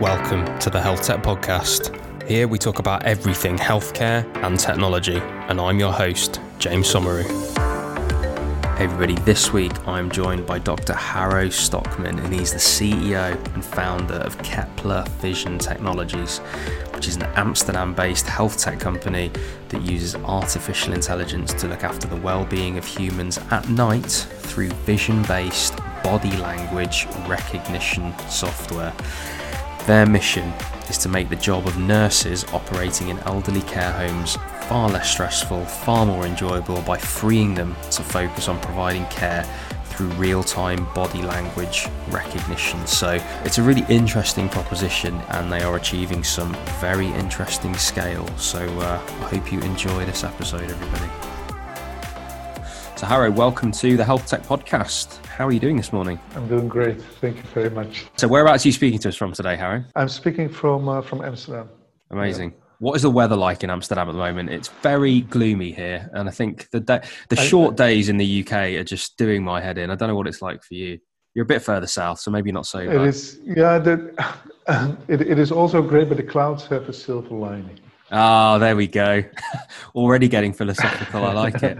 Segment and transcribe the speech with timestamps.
[0.00, 1.94] Welcome to the Health Tech Podcast.
[2.26, 7.28] Here we talk about everything healthcare and technology, and I'm your host, James Somauroo.
[8.78, 10.94] Hey everybody, this week I'm joined by Dr.
[10.94, 16.38] Harro Stokman, and he's the CEO and founder of Kepler Vision Technologies,
[16.94, 19.30] which is an Amsterdam based health tech company
[19.68, 24.70] that uses artificial intelligence to look after the well being of humans at night through
[24.86, 28.94] vision based body language recognition software.
[29.90, 30.52] Their mission
[30.88, 34.36] is to make the job of nurses operating in elderly care homes
[34.68, 39.42] far less stressful, far more enjoyable by freeing them to focus on providing care
[39.86, 42.86] through real time body language recognition.
[42.86, 48.28] So it's a really interesting proposition and they are achieving some very interesting scale.
[48.36, 51.39] So uh, I hope you enjoy this episode, everybody.
[53.00, 55.24] So, Harro, welcome to the Health Tech Podcast.
[55.24, 56.20] How are you doing this morning?
[56.34, 57.00] I'm doing great.
[57.00, 58.04] Thank you very much.
[58.18, 59.86] So, whereabouts are you speaking to us from today, Harro?
[59.96, 61.70] I'm speaking from uh, from Amsterdam.
[62.10, 62.50] Amazing.
[62.50, 62.56] Yeah.
[62.78, 64.50] What is the weather like in Amsterdam at the moment?
[64.50, 68.52] It's very gloomy here, and I think the day, the short days in the UK
[68.52, 69.90] are just doing my head in.
[69.90, 70.98] I don't know what it's like for you.
[71.34, 72.80] You're a bit further south, so maybe not so.
[72.80, 73.06] It bad.
[73.06, 73.78] is, yeah.
[73.78, 74.14] The,
[75.08, 77.80] it, it is also great, but the clouds have a silver lining.
[78.12, 79.22] Oh, there we go.
[79.94, 81.24] Already getting philosophical.
[81.24, 81.78] I like it.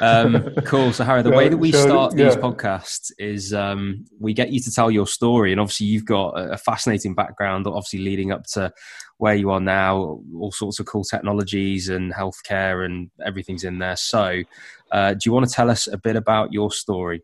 [0.00, 0.92] Um, cool.
[0.92, 4.60] So, Harry, the way that we so, start these podcasts is um, we get you
[4.60, 5.50] to tell your story.
[5.50, 8.72] And obviously, you've got a fascinating background, obviously, leading up to
[9.18, 13.96] where you are now, all sorts of cool technologies and healthcare and everything's in there.
[13.96, 14.42] So,
[14.92, 17.22] uh, do you want to tell us a bit about your story?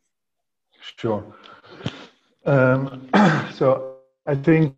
[0.99, 1.25] Sure.
[2.45, 3.09] Um,
[3.55, 4.77] so, I think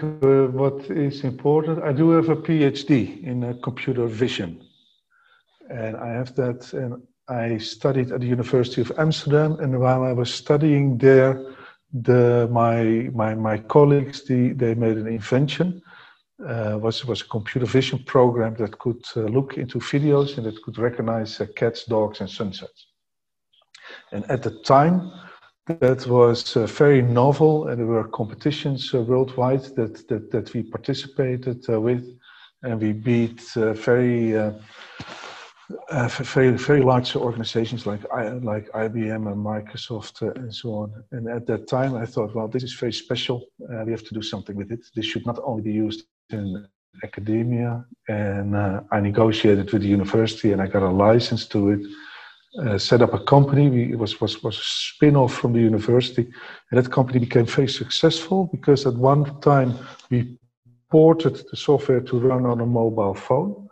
[0.00, 4.62] what is important, I do have a PhD in uh, computer vision.
[5.70, 9.58] And I have that, and I studied at the University of Amsterdam.
[9.60, 11.54] And while I was studying there,
[11.92, 15.82] the, my, my, my colleagues, the, they made an invention.
[16.44, 20.60] Uh, was was a computer vision program that could uh, look into videos and that
[20.64, 22.88] could recognize uh, cats, dogs, and sunsets.
[24.10, 25.12] And at the time,
[25.66, 30.62] that was uh, very novel, and there were competitions uh, worldwide that, that, that we
[30.62, 32.06] participated uh, with,
[32.62, 34.52] and we beat uh, very, uh,
[35.90, 38.02] uh, very, very large organizations like
[38.42, 41.04] like IBM and Microsoft and so on.
[41.12, 43.46] And at that time, I thought, well, this is very special.
[43.86, 44.80] we have to do something with it.
[44.94, 46.66] This should not only be used in
[47.02, 48.54] academia, and
[48.90, 51.86] I negotiated with the university, and I got a license to it
[52.58, 53.68] uh, set up a company.
[53.68, 56.22] We, it was, was, was a spin off from the university.
[56.70, 59.78] And that company became very successful because at one time
[60.10, 60.38] we
[60.90, 63.68] ported the software to run on a mobile phone.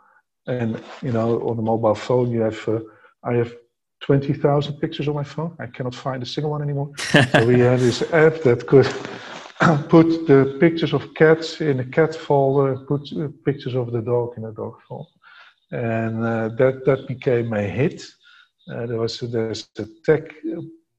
[0.47, 2.81] And, you know, on a mobile phone, you have, uh,
[3.23, 3.55] I have
[4.01, 5.57] 20,000 pictures on my phone.
[5.61, 6.91] I cannot find a single one anymore.
[6.97, 8.87] so we had this app that could
[9.89, 14.35] put the pictures of cats in a cat folder, put uh, pictures of the dog
[14.37, 15.09] in a dog folder.
[15.71, 18.03] And uh, that, that became a hit.
[18.71, 20.35] Uh, there was there's a tech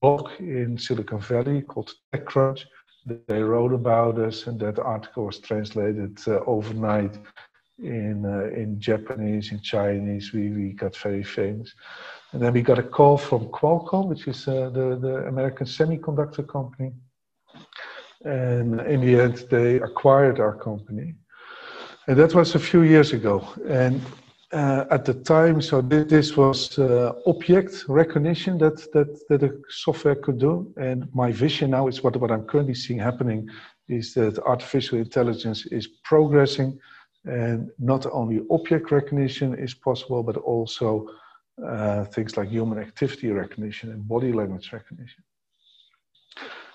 [0.01, 2.65] blog in Silicon Valley called TechCrunch.
[3.27, 7.17] They wrote about us, and that article was translated uh, overnight
[7.79, 10.33] in uh, in Japanese, in Chinese.
[10.33, 11.73] We we got very famous,
[12.31, 16.91] and then we got a call from Qualcomm, which is the the American semiconductor company.
[18.25, 21.15] And in the end, they acquired our company,
[22.07, 23.47] and that was a few years ago.
[23.67, 24.01] And
[24.53, 30.15] uh, at the time, so this was uh, object recognition that, that, that the software
[30.15, 30.71] could do.
[30.77, 33.49] And my vision now is what, what I'm currently seeing happening
[33.89, 36.79] is that artificial intelligence is progressing
[37.25, 41.07] and not only object recognition is possible, but also
[41.65, 45.23] uh, things like human activity recognition and body language recognition.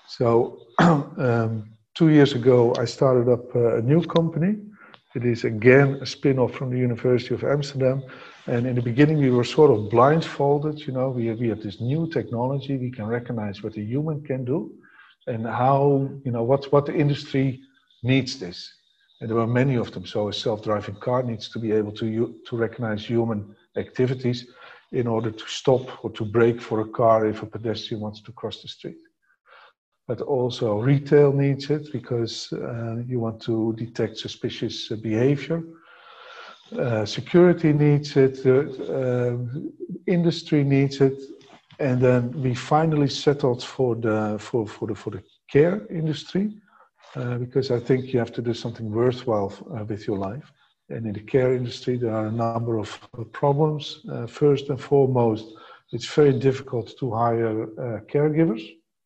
[0.07, 4.57] So um, two years ago, I started up uh, a new company
[5.19, 8.01] it is again a spin-off from the University of Amsterdam.
[8.47, 10.79] And in the beginning, we were sort of blindfolded.
[10.87, 12.77] You know, we have, we have this new technology.
[12.77, 14.71] We can recognize what a human can do,
[15.27, 17.61] and how you know what what the industry
[18.01, 18.59] needs this.
[19.19, 20.05] And there were many of them.
[20.05, 22.07] So a self-driving car needs to be able to
[22.47, 23.39] to recognize human
[23.75, 24.39] activities
[24.91, 28.31] in order to stop or to brake for a car if a pedestrian wants to
[28.31, 28.97] cross the street
[30.09, 35.61] but also retail needs it because uh, you want to detect suspicious uh, behavior.
[36.75, 39.37] Uh, security needs it, uh,
[40.07, 41.17] industry needs it,
[41.77, 45.21] and then we finally settled for the for for the for the
[45.53, 46.45] care industry
[47.15, 50.51] uh, because I think you have to do something worthwhile uh, with your life.
[50.89, 52.89] And in the care industry, there are a number of
[53.31, 53.83] problems.
[54.27, 55.45] first and foremost,
[55.93, 57.55] it's very difficult to hire
[58.13, 58.63] caregivers;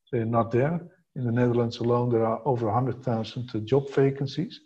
[0.09, 0.79] they're not there
[1.15, 4.61] In the Netherlands alone, there are over 100,000 job vacancies.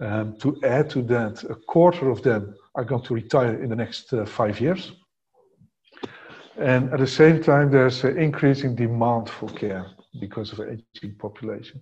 [0.00, 3.76] Um, to add to that, a quarter of them are going to retire in the
[3.76, 4.92] next uh, five years.
[6.56, 9.86] And at the same time, there's an increasing demand for care
[10.20, 11.80] because of the aging population.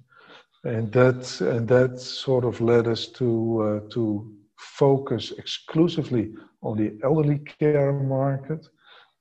[0.65, 6.99] And that, and that sort of led us to, uh, to focus exclusively on the
[7.03, 8.67] elderly care market.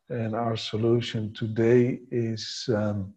[0.09, 3.13] And our solution today is um,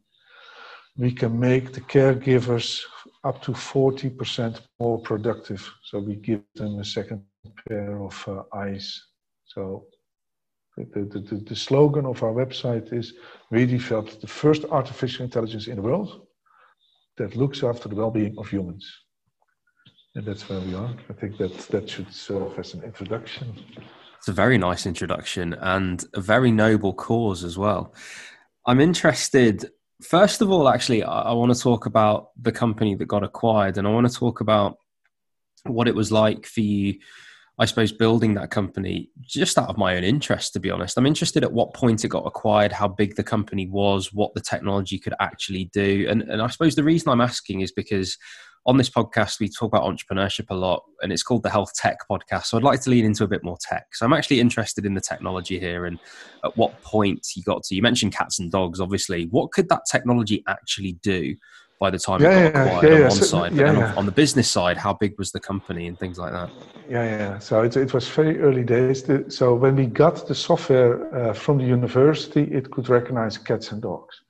[0.99, 2.83] we can make the caregivers
[3.25, 5.73] up to 40% more productive.
[5.85, 7.23] So we give them a second
[7.69, 9.01] pair of uh, eyes.
[9.45, 9.87] So
[10.77, 13.15] the, the, the, the, slogan of our website is
[13.51, 16.27] we developed the first artificial intelligence in the world
[17.17, 18.85] that looks after the well-being of humans.
[20.15, 20.95] And that's where we are.
[21.09, 23.55] I think that that should serve as an introduction.
[24.19, 27.95] It's a very nice introduction and a very noble cause as well.
[28.67, 29.71] I'm interested,
[30.03, 33.79] first of all, actually, I, I want to talk about the company that got acquired
[33.79, 34.79] and I want to talk about
[35.65, 36.99] what it was like for you
[37.61, 40.97] I suppose, building that company just out of my own interest, to be honest.
[40.97, 44.41] I'm interested at what point it got acquired, how big the company was, what the
[44.41, 46.07] technology could actually do.
[46.09, 48.17] And, and I suppose the reason I'm asking is because
[48.67, 51.99] on this podcast, we talk about entrepreneurship a lot, and it's called the Health Tech
[52.11, 52.47] Podcast.
[52.47, 53.95] So I'd like to lean into a bit more tech.
[53.95, 55.99] So I'm actually interested in the technology here and
[56.45, 57.75] at what point you got to.
[57.75, 59.27] You mentioned cats and dogs, obviously.
[59.27, 61.35] What could that technology actually do?
[61.79, 64.07] by the time yeah, it got acquired yeah, on one so, side, but then on
[64.07, 66.51] the business side, how big was the company and things like that?
[66.89, 67.39] Yeah, yeah.
[67.39, 69.09] So it, it was very early days.
[69.29, 73.81] So when we got the software uh, from the university, it could recognize cats and
[73.81, 74.23] dogs.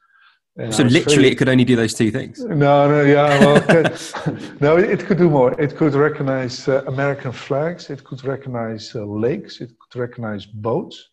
[0.59, 2.41] And so literally, it could only do those two things.
[2.41, 3.59] No, no, yeah, well,
[4.61, 5.53] no, it could do more.
[5.61, 7.91] It could recognize uh, American flags.
[7.91, 9.61] It could recognize uh, lakes.
[9.61, 11.11] It could recognize boats,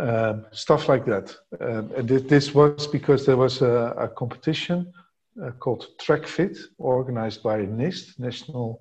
[0.00, 1.36] uh, stuff like that.
[1.60, 4.92] Um, and this was because there was a, a competition
[5.42, 8.80] uh, called TRECVID, organized by NIST, National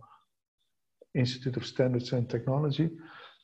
[1.15, 2.91] Institute of Standards and Technology.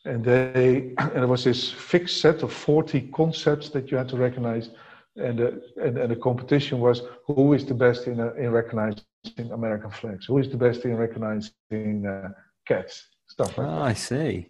[0.06, 4.18] And they and there was this fixed set of 40 concepts that you had to
[4.18, 4.70] recognize.
[5.18, 5.52] And, uh,
[5.84, 9.04] and, and the competition was who is the best in, uh, in recognizing
[9.52, 10.26] American flags?
[10.26, 12.30] Who is the best in recognizing uh,
[12.66, 13.08] cats?
[13.28, 13.82] Stuff like oh, that.
[13.82, 14.48] I see.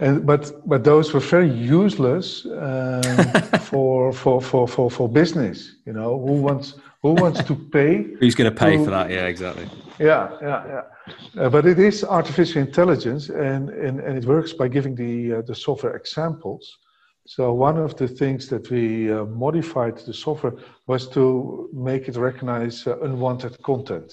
[0.00, 3.02] And, but but those were very useless um,
[3.60, 5.76] for, for, for, for, for business.
[5.86, 8.02] You know, who wants who wants to pay?
[8.20, 9.10] Who's going to pay for that?
[9.10, 9.68] Yeah, exactly.
[10.00, 11.42] Yeah, yeah, yeah.
[11.42, 15.42] Uh, but it is artificial intelligence, and, and, and it works by giving the uh,
[15.42, 16.78] the software examples.
[17.26, 20.54] So one of the things that we uh, modified the software
[20.86, 24.12] was to make it recognize uh, unwanted content.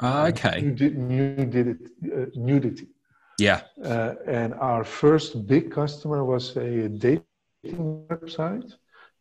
[0.00, 0.60] Ah, okay.
[0.62, 1.76] Nudity.
[2.12, 2.88] Uh, nudity.
[3.38, 3.60] Yeah.
[3.82, 7.24] Uh, and our first big customer was a dating
[8.08, 8.72] website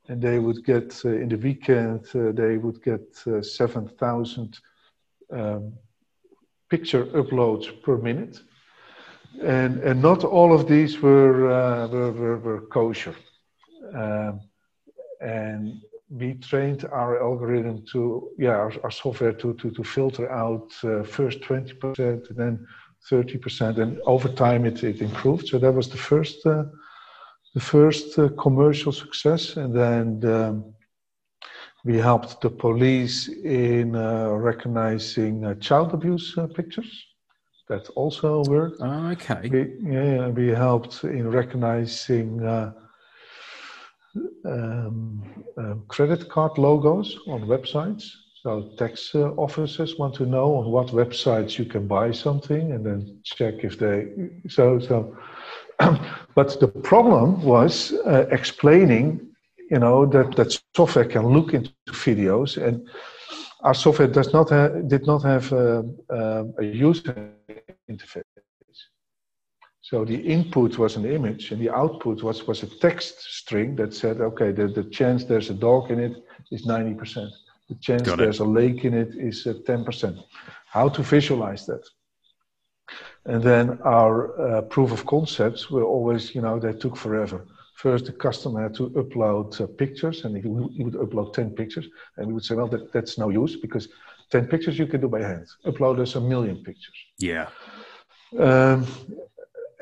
[0.08, 4.60] and they would get uh, in the weekend uh, they would get uh, 7000
[5.32, 5.74] um,
[6.70, 8.40] picture uploads per minute
[9.42, 13.16] and and not all of these were uh, were, were, were, kosher.
[13.94, 14.42] Um,
[15.22, 20.72] and we trained our algorithm to yeah our, our software to, to to filter out
[20.84, 22.68] uh, first 20% and then
[23.12, 25.48] 30% and over time it, it improved.
[25.48, 26.66] So that was the first uh,
[27.56, 30.62] the first uh, commercial success, and then the,
[31.86, 37.15] we helped the police in uh, recognizing uh, child abuse pictures.
[37.68, 38.78] That also worked.
[38.82, 39.50] Oh, okay.
[39.50, 42.74] We, yeah, we helped in recognizing uh,
[44.46, 45.24] um,
[45.58, 48.12] um, credit card logos on websites.
[48.44, 52.86] So tax uh, officers want to know on what websites you can buy something, and
[52.86, 54.12] then check if they.
[54.48, 55.18] So so
[56.36, 59.20] but the problem was uh, explaining,
[59.70, 62.88] you know, that, that software can look into videos and
[63.66, 67.32] our software does not have, did not have a, a, a user
[67.90, 68.24] interface.
[69.82, 73.94] So the input was an image and the output was, was a text string that
[73.94, 76.16] said, okay, the, the chance there's a dog in it
[76.52, 77.30] is 90%.
[77.70, 80.20] The chance there's a lake in it is uh, 10%.
[80.66, 81.84] How to visualize that?
[83.26, 87.46] And then our uh, proof of concepts were always, you know, they took forever.
[87.76, 91.52] First, the customer had to upload uh, pictures, and he would, he would, upload 10
[91.52, 91.88] pictures.
[92.18, 93.90] And we would say, well, that, that's no use because
[94.32, 95.46] 10 pictures you can do by hand.
[95.66, 96.96] Upload us a million pictures.
[97.20, 97.50] Yeah.
[98.40, 98.88] Um,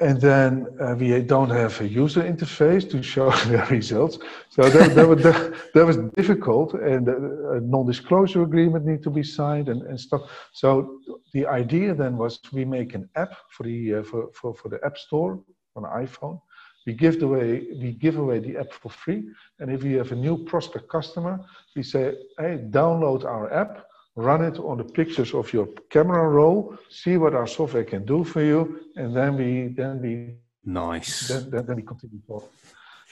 [0.02, 4.18] and then uh, we don't have a user interface to show the results.
[4.50, 9.70] So that, that, was, that, was difficult, and a non-disclosure agreement need to be signed
[9.70, 10.22] and, and stuff.
[10.52, 11.00] So
[11.34, 14.84] the idea then was we make an app for the uh, for, for, for the
[14.84, 15.40] App Store
[15.76, 16.40] on an iPhone,
[16.86, 19.24] We give away we give away the app for free,
[19.60, 21.40] and if we have a new prospect customer,
[21.76, 23.86] we say, "Hey, download our app,
[24.16, 28.24] run it on the pictures of your camera roll, see what our software can do
[28.24, 30.36] for you, and then we then we
[30.66, 32.50] nice then then, then we continue forward."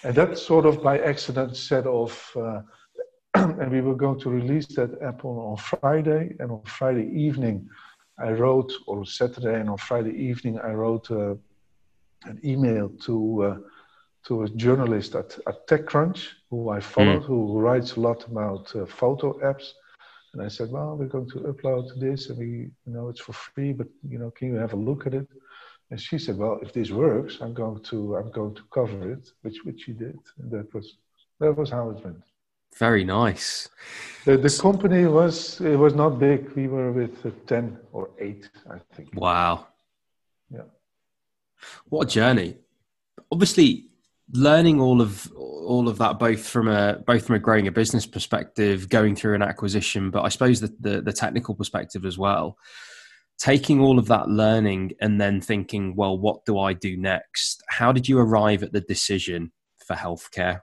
[0.03, 2.35] And that sort of by accident set off.
[2.35, 2.61] Uh,
[3.33, 7.69] and we were going to release that app on, on Friday, and on Friday evening,
[8.19, 11.35] I wrote, or Saturday, and on Friday evening, I wrote uh,
[12.25, 13.57] an email to uh,
[14.27, 17.25] to a journalist at, at TechCrunch who I followed, mm.
[17.25, 19.71] who writes a lot about uh, photo apps.
[20.33, 22.47] And I said, well, we're going to upload this, and we,
[22.85, 25.27] you know, it's for free, but you know, can you have a look at it?
[25.89, 29.29] And she said, well, if this works, I'm going to, I'm going to cover it,
[29.41, 30.97] which which she did, and that was
[31.39, 32.23] that was how it went.
[32.77, 33.67] Very nice.
[34.23, 36.49] The, the company was it was not big.
[36.51, 39.09] We were with uh, ten or eight, I think.
[39.15, 39.67] Wow.
[40.49, 40.61] Yeah.
[41.85, 42.57] What a journey!
[43.31, 43.87] Obviously,
[44.33, 48.05] learning all of all of that both from a both from a growing a business
[48.05, 52.57] perspective, going through an acquisition, but I suppose the, the, the technical perspective as well.
[53.37, 57.63] Taking all of that learning and then thinking, well, what do I do next?
[57.67, 59.51] How did you arrive at the decision
[59.85, 60.61] for healthcare?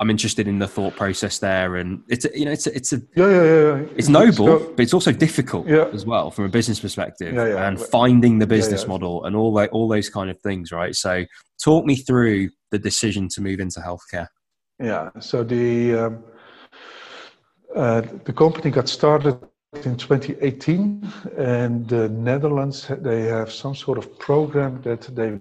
[0.00, 2.92] I'm interested in the thought process there, and it's a, you know it's a, it's
[2.92, 3.86] a yeah, yeah, yeah.
[3.96, 5.88] it's noble, but it's also difficult yeah.
[5.92, 7.68] as well from a business perspective, yeah, yeah.
[7.68, 10.94] and finding the business model and all that, all those kind of things, right?
[10.94, 11.24] So,
[11.62, 14.28] talk me through the decision to move into healthcare.
[14.80, 16.24] Yeah, so the um,
[17.74, 19.38] uh, the company got started
[19.74, 25.38] in 2018, and the Netherlands they have some sort of program that they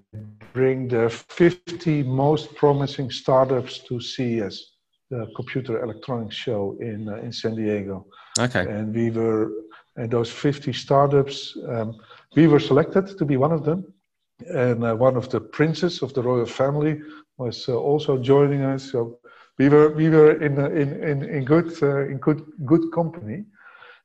[0.53, 4.73] bring the 50 most promising startups to CES,
[5.09, 8.05] the Computer Electronics Show in uh, in San Diego.
[8.37, 8.65] Okay.
[8.67, 9.51] And we were,
[9.95, 11.95] and those 50 startups, um,
[12.35, 13.93] we were selected to be one of them.
[14.53, 17.01] And uh, one of the princes of the royal family
[17.37, 18.91] was uh, also joining us.
[18.91, 19.19] So
[19.57, 23.45] we were we were in in in, in good uh, in good good company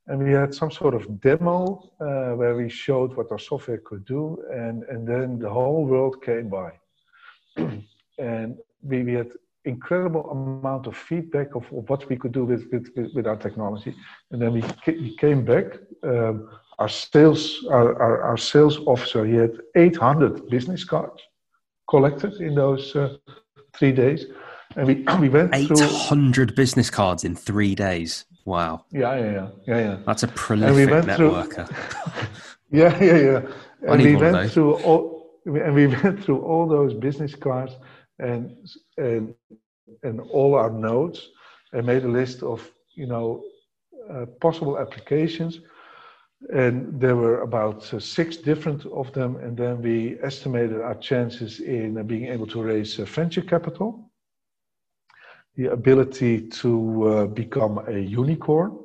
[0.08, 4.04] and we had some sort of demo uh, where we showed what our software could
[4.04, 6.72] do and, and then the whole world came by.
[8.18, 9.32] And we, we had
[9.64, 13.94] incredible amount of feedback of, of what we could do with, with, with, our technology.
[14.30, 15.64] And then we, we came back
[16.02, 21.22] um, our sales our, our, our, sales officer he had 800 business cards
[21.88, 23.16] collected in those uh,
[23.74, 24.26] three days.
[24.76, 28.84] And we, we went 800 through, business cards in three days Wow.
[28.90, 29.96] Yeah, yeah, yeah, yeah, yeah.
[30.06, 31.68] That's a prolific we networker.
[31.68, 32.26] Through,
[32.80, 33.40] yeah, yeah, yeah.
[33.86, 37.72] And we went through all, and we went through all those business cards
[38.18, 38.56] and
[38.98, 39.34] and
[40.02, 41.28] and all our notes,
[41.72, 43.44] and made a list of you know
[44.10, 45.60] uh, possible applications.
[46.52, 51.60] And there were about uh, six different of them, and then we estimated our chances
[51.60, 54.11] in uh, being able to raise uh, venture capital
[55.56, 58.78] the ability to uh, become a unicorn,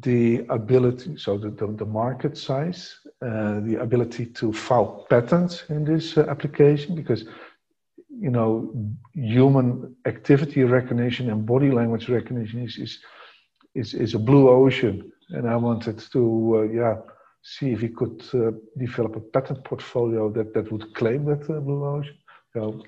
[0.00, 5.84] the ability, so the, the, the market size, uh, the ability to file patents in
[5.84, 7.24] this uh, application, because
[8.08, 8.72] you know
[9.14, 12.98] human activity recognition and body language recognition is is
[13.74, 16.96] is, is a blue ocean, and I wanted to uh, yeah
[17.42, 21.60] see if we could uh, develop a patent portfolio that that would claim that uh,
[21.60, 22.16] blue ocean.
[22.52, 22.82] So,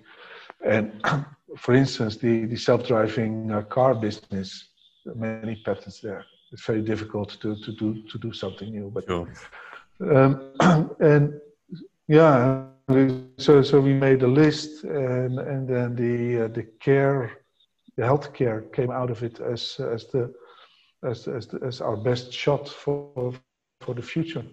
[0.64, 1.02] and
[1.56, 4.68] for instance, the, the self-driving uh, car business,
[5.14, 6.24] many patents there.
[6.52, 8.90] It's very difficult to, to do to do something new.
[8.94, 9.28] But sure.
[10.00, 10.52] um,
[11.00, 11.40] and
[12.06, 12.64] yeah,
[13.38, 17.38] so so we made a list, and and then the uh, the care,
[17.96, 20.32] the healthcare came out of it as as the
[21.02, 23.34] as as, the, as our best shot for
[23.80, 24.44] for the future.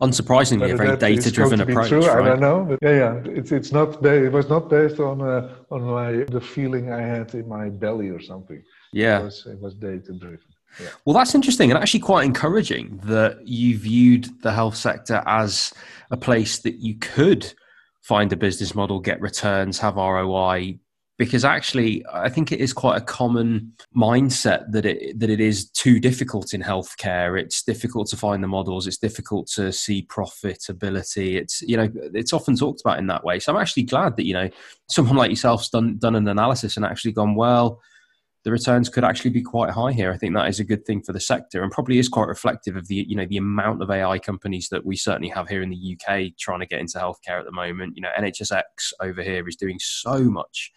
[0.00, 1.88] Unsurprisingly, a very data-driven approach.
[1.88, 2.24] True, right?
[2.24, 4.04] I don't know, but yeah, yeah, it's it's not.
[4.04, 8.08] It was not based on uh, on my the feeling I had in my belly
[8.10, 8.62] or something.
[8.92, 10.40] Yeah, it was, it was data-driven.
[10.80, 10.88] Yeah.
[11.04, 15.72] Well, that's interesting and actually quite encouraging that you viewed the health sector as
[16.10, 17.52] a place that you could
[18.02, 20.78] find a business model, get returns, have ROI,
[21.16, 25.70] because actually I think it is quite a common mindset that it that it is
[25.70, 27.40] too difficult in healthcare.
[27.40, 28.86] It's difficult to find the models.
[28.86, 31.34] It's difficult to see profitability.
[31.34, 33.38] It's you know it's often talked about in that way.
[33.38, 34.50] So I'm actually glad that you know
[34.88, 37.80] someone like yourself's done done an analysis and actually gone well.
[38.42, 40.12] The returns could actually be quite high here.
[40.12, 42.76] I think that is a good thing for the sector, and probably is quite reflective
[42.76, 45.70] of the you know the amount of AI companies that we certainly have here in
[45.70, 47.96] the UK trying to get into healthcare at the moment.
[47.96, 48.62] You know, NHSX
[49.00, 50.72] over here is doing so much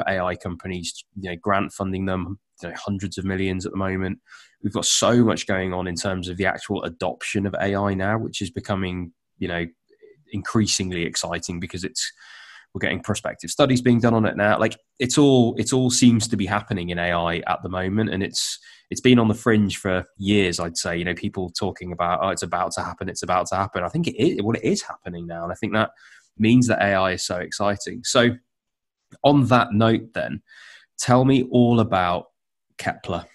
[0.00, 3.78] for AI companies, you know, grant funding them, you know, hundreds of millions at the
[3.78, 4.18] moment.
[4.62, 8.18] We've got so much going on in terms of the actual adoption of AI now,
[8.18, 9.66] which is becoming, you know,
[10.32, 12.12] increasingly exciting because it's
[12.72, 14.58] we're getting prospective studies being done on it now.
[14.58, 18.22] Like it's all it all seems to be happening in AI at the moment, and
[18.22, 18.58] it's
[18.90, 20.60] it's been on the fringe for years.
[20.60, 23.56] I'd say you know people talking about oh it's about to happen, it's about to
[23.56, 23.82] happen.
[23.82, 25.90] I think it is well it is happening now, and I think that
[26.38, 28.02] means that AI is so exciting.
[28.04, 28.30] So
[29.22, 30.42] on that note, then
[30.98, 32.26] tell me all about
[32.78, 33.26] Kepler.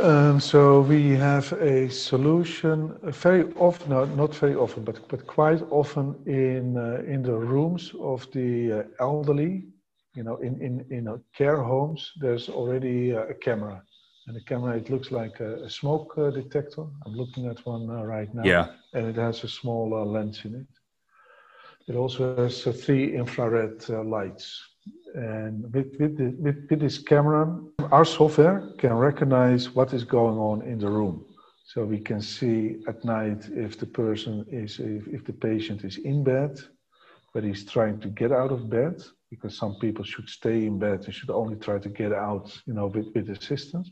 [0.00, 5.24] Um, so we have a solution uh, very often, no, not very often, but but
[5.26, 9.64] quite often in uh, in the rooms of the uh, elderly.
[10.14, 13.82] You know, in in in uh, care homes, there's already uh, a camera,
[14.26, 16.86] and the camera it looks like a, a smoke uh, detector.
[17.06, 18.44] I'm looking at one right now.
[18.44, 18.66] Yeah.
[18.94, 20.66] And it has a small lens in it.
[21.88, 24.62] It also has three infrared lights
[25.14, 27.60] and with, with, the, with, with, this camera,
[27.92, 31.24] our software can recognize what is going on in the room.
[31.66, 35.98] So we can see at night if the person is, if, if the patient is
[35.98, 36.58] in bed,
[37.32, 41.04] but he's trying to get out of bed, because some people should stay in bed
[41.04, 43.90] and should only try to get out, you know, with, with assistance.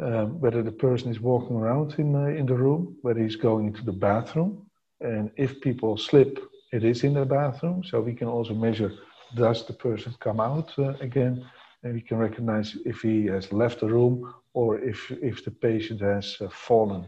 [0.00, 3.66] Um, whether the person is walking around in, uh, in the room, whether he's going
[3.66, 4.66] into the bathroom,
[5.00, 6.38] and if people slip,
[6.72, 7.82] it is in the bathroom.
[7.84, 8.92] So we can also measure
[9.34, 11.46] does the person come out uh, again?
[11.82, 16.00] And we can recognize if he has left the room or if, if the patient
[16.00, 17.06] has uh, fallen.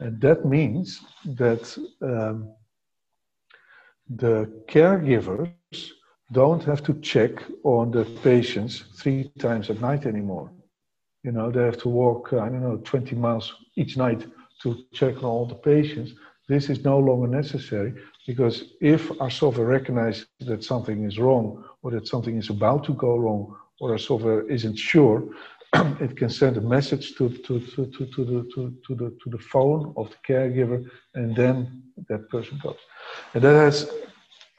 [0.00, 2.52] And that means that um,
[4.08, 5.90] the caregivers
[6.32, 7.32] don't have to check
[7.64, 10.50] on the patients three times at night anymore.
[11.22, 14.26] You know, they have to walk, uh, I don't know, 20 miles each night
[14.62, 16.12] to check on all the patients.
[16.48, 17.94] This is no longer necessary
[18.26, 22.92] because if our software recognizes that something is wrong or that something is about to
[22.94, 25.22] go wrong or our software isn't sure,
[26.00, 29.30] it can send a message to, to, to, to, to, the, to, to, the, to
[29.30, 32.78] the phone of the caregiver and then that person goes.
[33.34, 33.90] And that has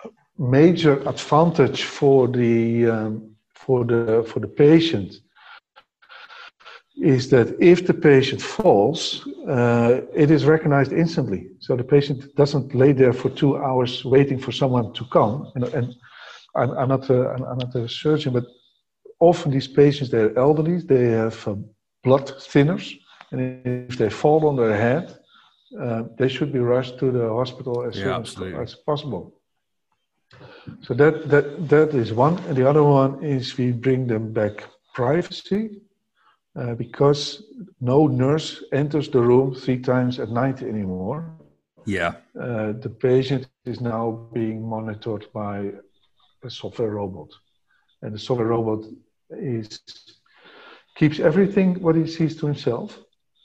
[0.05, 0.09] a
[0.41, 5.19] major advantage for the, um, for the, for the patient
[7.01, 11.50] is that if the patient falls, uh, it is recognized instantly.
[11.60, 15.51] So the patient doesn't lay there for two hours waiting for someone to come.
[15.55, 15.96] And, and
[16.55, 18.46] I'm, I'm, not a, I'm not a surgeon, but
[19.20, 21.55] often these patients, they're elderly, they have uh,
[22.03, 22.94] blood thinners,
[23.31, 25.18] and if they fall on their head,
[25.79, 29.40] uh, they should be rushed to the hospital as yeah, soon as, as possible.
[30.81, 32.40] So that, that, that is one.
[32.46, 35.81] And the other one is we bring them back privacy
[36.57, 37.43] uh, because
[37.79, 41.31] no nurse enters the room three times at night anymore.
[41.85, 42.15] Yeah.
[42.39, 45.72] Uh, the patient is now being monitored by
[46.43, 47.29] a software robot.
[48.01, 48.85] And the software robot
[49.29, 49.79] is
[50.96, 53.00] keeps everything what he sees to himself,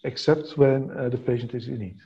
[0.04, 1.98] except when uh, the patient is in need.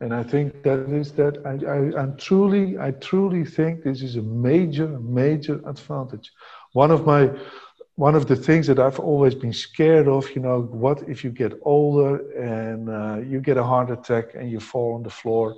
[0.00, 4.16] And I think that is that I, I, I'm truly, I truly think this is
[4.16, 6.32] a major, major advantage.
[6.72, 7.30] One of my
[7.96, 11.30] one of the things that I've always been scared of, you know, what if you
[11.30, 15.56] get older and uh, you get a heart attack and you fall on the floor,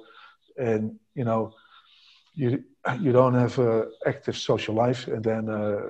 [0.58, 1.54] and you know,
[2.34, 2.64] you
[3.00, 5.82] you don't have an active social life, and then uh,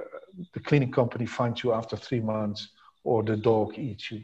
[0.52, 2.68] the cleaning company finds you after three months,
[3.05, 4.22] or the dog eats you.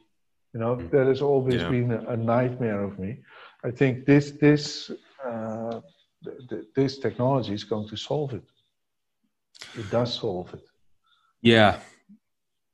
[0.54, 0.90] You know, mm.
[0.90, 1.70] that has always yeah.
[1.70, 3.18] been a, nightmare of me.
[3.64, 4.90] I think this this
[5.24, 5.80] uh,
[6.24, 8.44] th- th- this technology is going to solve it.
[9.76, 10.64] It does solve it.
[11.42, 11.78] Yeah,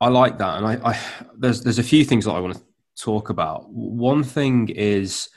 [0.00, 1.00] I like that, and I, I
[1.36, 2.62] there's there's a few things that I want to
[3.00, 3.70] talk about.
[3.70, 5.28] One thing is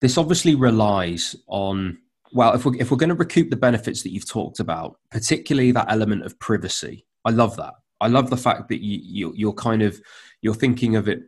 [0.00, 1.98] this obviously relies on
[2.32, 5.72] well, if we're if we're going to recoup the benefits that you've talked about, particularly
[5.72, 7.06] that element of privacy.
[7.24, 7.74] I love that.
[8.00, 10.00] I love the fact that you, you you're kind of
[10.40, 11.20] you're thinking of it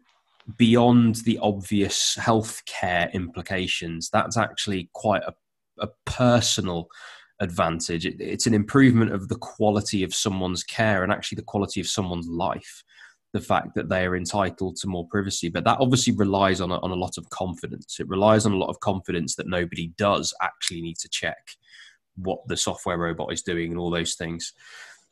[0.59, 4.11] beyond the obvious healthcare implications.
[4.11, 5.35] That's actually quite a,
[5.79, 6.89] a personal
[7.41, 8.07] advantage.
[8.07, 11.89] It, it's an improvement of the quality of someone's care and actually the quality of
[11.89, 12.83] someone's life.
[13.33, 16.79] The fact that they are entitled to more privacy, but that obviously relies on a,
[16.79, 17.99] on a lot of confidence.
[17.99, 21.51] It relies on a lot of confidence that nobody does actually need to check
[22.17, 24.53] what the software robot is doing and all those things.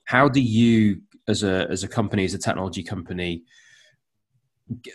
[0.05, 3.43] How do you, as a as a company, as a technology company,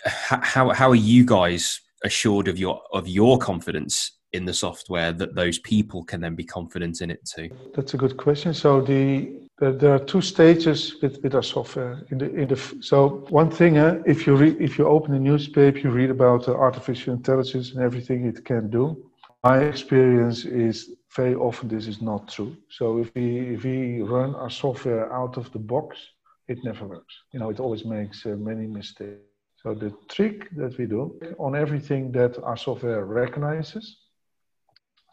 [0.06, 5.36] how how are you guys assured of your of your confidence in the software that
[5.36, 7.50] those people can then be confident in it too?
[7.76, 8.54] That's a good question.
[8.54, 9.04] So the
[9.60, 12.06] there are two stages with, with our software.
[12.12, 15.80] In the, in the, so one thing, uh, if you if you open a newspaper,
[15.80, 18.86] you read about uh, artificial intelligence and everything it can do.
[19.44, 22.56] My experience is very often this is not true.
[22.70, 25.98] So if we if we run our software out of the box,
[26.48, 27.16] it never works.
[27.34, 29.24] You know, it always makes uh, many mistakes.
[29.64, 33.98] So the trick that we do on everything that our software recognizes,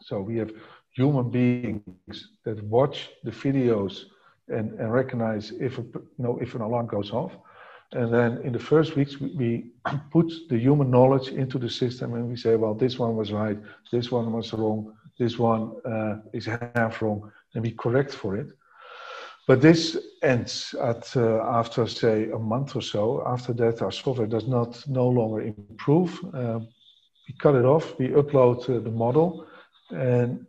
[0.05, 0.51] So we have
[0.91, 4.03] human beings that watch the videos
[4.49, 7.31] and, and recognize if a, you know if an alarm goes off.
[7.91, 9.71] And then in the first weeks, we, we
[10.11, 13.57] put the human knowledge into the system and we say, well, this one was right,
[13.91, 18.49] this one was wrong, this one uh, is half wrong, and we correct for it.
[19.47, 23.23] But this ends at uh, after say a month or so.
[23.25, 26.19] After that, our software does not no longer improve.
[26.31, 26.59] Uh,
[27.27, 27.97] we cut it off.
[27.97, 29.47] We upload uh, the model,
[29.91, 30.45] and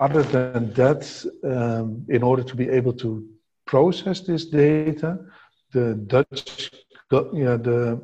[0.00, 1.02] other than that,
[1.44, 3.26] um, in order to be able to
[3.66, 5.18] process this data,
[5.72, 6.70] the Dutch,
[7.32, 8.00] yeah, the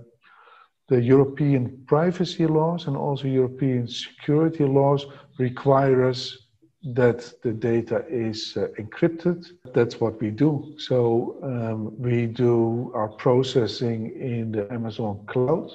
[0.88, 5.06] the European privacy laws and also European security laws
[5.38, 6.36] require us
[6.92, 9.46] that the data is uh, encrypted.
[9.72, 10.74] That's what we do.
[10.76, 15.70] So um, we do our processing in the Amazon cloud.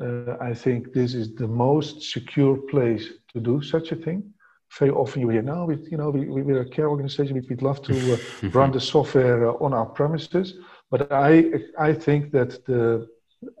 [0.00, 4.32] Uh, I think this is the most secure place to do such a thing.
[4.78, 7.82] Very often you hear, now, we, you know, we, we're a care organization, we'd love
[7.82, 8.16] to uh,
[8.52, 10.54] run the software uh, on our premises.
[10.90, 13.08] But I, I think that the,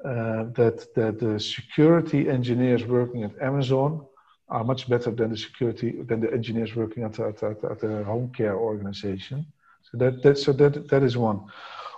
[0.04, 4.06] uh, that, that the security engineers working at Amazon
[4.48, 8.04] are much better than the security than the engineers working at at, at, at a
[8.04, 9.46] home care organization.
[9.82, 11.40] So that, that so that that is one.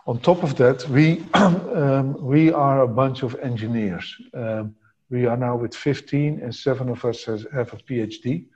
[0.06, 4.14] On top of that, we um, we are a bunch of engineers.
[4.32, 4.76] Um,
[5.10, 8.46] we are now with 15, and seven of us has, have a PhD.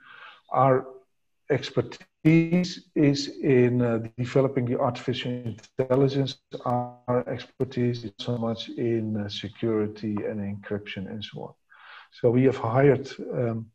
[0.51, 0.85] Our
[1.49, 6.37] expertise is in uh, developing the artificial intelligence.
[6.65, 11.53] Our expertise is so much in uh, security and encryption and so on.
[12.11, 13.67] So we have hired um,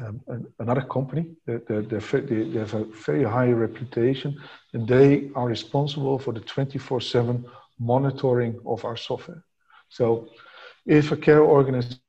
[0.00, 1.26] um, another company.
[1.46, 4.40] They, they, they, have a very high reputation,
[4.72, 7.44] and they are responsible for the 24/7
[7.78, 9.44] monitoring of our software.
[9.88, 10.28] So,
[10.88, 12.02] if a care organization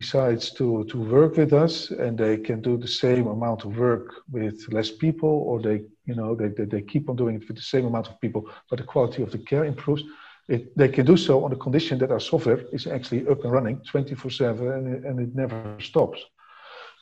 [0.00, 4.14] decides to, to work with us and they can do the same amount of work
[4.30, 7.56] with less people or they you know they, they, they keep on doing it with
[7.56, 10.02] the same amount of people but the quality of the care improves
[10.48, 13.52] it, they can do so on the condition that our software is actually up and
[13.52, 16.20] running 24 7 and, and it never stops.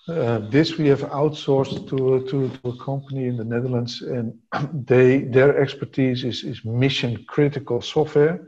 [0.08, 4.34] Uh, this we have outsourced to, to, to, a company in the Netherlands, and
[4.86, 8.46] they their expertise is, is mission critical software.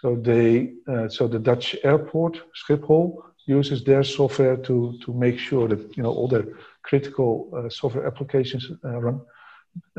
[0.00, 5.68] So they uh, so the Dutch airport Schiphol uses their software to to make sure
[5.68, 6.46] that you know all their
[6.82, 9.20] critical uh, software applications uh, run.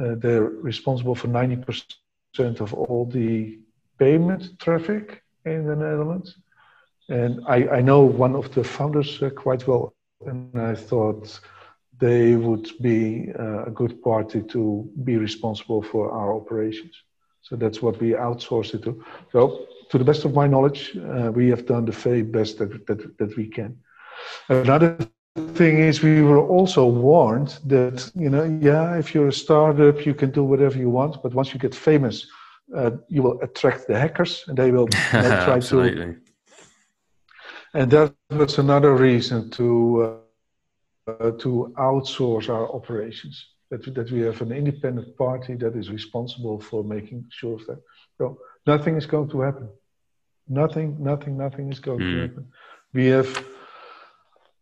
[0.01, 3.59] Uh, they're responsible for 90% of all the
[3.97, 6.35] payment traffic in the Netherlands.
[7.09, 9.93] And I, I know one of the founders uh, quite well,
[10.25, 11.39] and I thought
[11.99, 16.95] they would be uh, a good party to be responsible for our operations.
[17.41, 19.03] So that's what we outsource it to.
[19.31, 22.87] So, to the best of my knowledge, uh, we have done the very best that,
[22.87, 23.77] that, that we can.
[24.47, 24.97] Another
[25.53, 30.13] thing is, we were also warned that, you know, yeah, if you're a startup, you
[30.13, 32.25] can do whatever you want, but once you get famous,
[32.75, 34.87] uh, you will attract the hackers and they will
[35.47, 36.15] try to
[37.73, 40.19] and that was another reason to
[41.07, 45.89] uh, to outsource our operations that we, that we have an independent party that is
[45.89, 47.81] responsible for making sure of that.
[48.17, 49.69] So nothing is going to happen
[50.51, 52.11] nothing nothing nothing is going mm.
[52.11, 52.21] to hmm.
[52.21, 52.45] happen
[52.93, 53.45] we have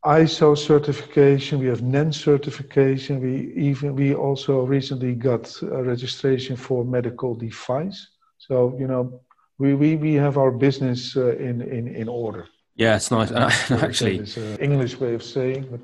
[0.05, 3.19] ISO certification, we have NEN certification.
[3.19, 8.07] We even we also recently got a registration for medical device.
[8.37, 9.21] So you know,
[9.57, 12.47] we we, we have our business uh, in in in order.
[12.75, 13.31] Yeah, it's nice.
[13.71, 15.67] actually, it's an English way of saying.
[15.69, 15.81] But...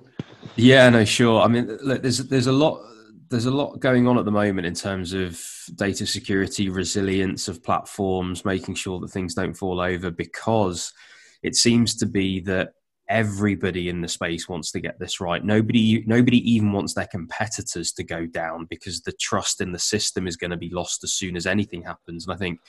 [0.56, 1.42] Yeah, no, sure.
[1.42, 2.80] I mean, look, there's there's a lot
[3.36, 5.42] there's a lot going on at the moment in terms of
[5.76, 10.94] data security, resilience of platforms, making sure that things don't fall over because
[11.44, 12.70] it seems to be that
[13.10, 15.44] everybody in the space wants to get this right.
[15.44, 20.28] Nobody nobody even wants their competitors to go down because the trust in the system
[20.28, 22.26] is going to be lost as soon as anything happens.
[22.26, 22.62] And i think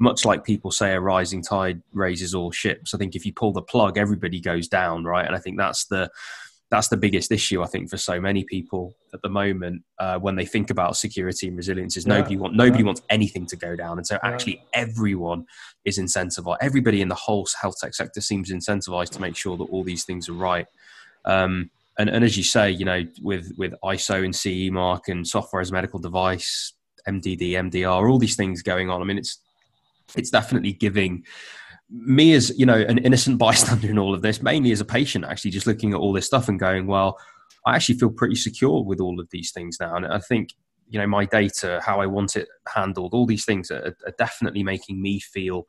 [0.00, 3.52] much like people say a rising tide raises all ships i think if you pull
[3.52, 5.26] the plug everybody goes down right?
[5.26, 6.08] And i think that's the
[6.70, 10.36] that's the biggest issue I think for so many people at the moment uh, when
[10.36, 12.86] they think about security and resilience is yeah, nobody want nobody yeah.
[12.86, 14.80] wants anything to go down and so actually yeah.
[14.80, 15.46] everyone
[15.84, 19.64] is incentivized everybody in the whole health tech sector seems incentivized to make sure that
[19.64, 20.66] all these things are right
[21.24, 25.26] um, and, and as you say you know with with ISO and CE mark and
[25.26, 26.74] software as a medical device
[27.06, 29.38] MDD MDR all these things going on I mean it's
[30.16, 31.24] it's definitely giving
[31.90, 35.24] me as you know an innocent bystander in all of this mainly as a patient
[35.24, 37.18] actually just looking at all this stuff and going well
[37.66, 40.50] i actually feel pretty secure with all of these things now and i think
[40.88, 44.62] you know my data how i want it handled all these things are, are definitely
[44.62, 45.66] making me feel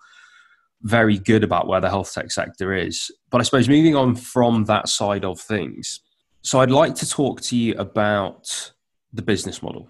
[0.83, 3.11] very good about where the health tech sector is.
[3.29, 6.01] But I suppose moving on from that side of things,
[6.41, 8.71] so I'd like to talk to you about
[9.11, 9.89] the business model.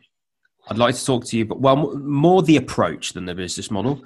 [0.68, 4.04] I'd like to talk to you, but well, more the approach than the business model.